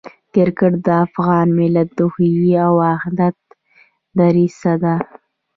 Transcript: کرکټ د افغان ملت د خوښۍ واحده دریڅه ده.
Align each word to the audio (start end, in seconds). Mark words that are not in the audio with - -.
کرکټ 0.33 0.73
د 0.85 0.87
افغان 1.05 1.47
ملت 1.59 1.89
د 1.97 1.99
خوښۍ 2.11 2.33
واحده 2.79 3.27
دریڅه 4.17 4.73
ده. 4.83 4.95